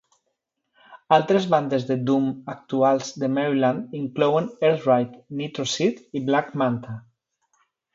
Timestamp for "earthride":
4.73-5.25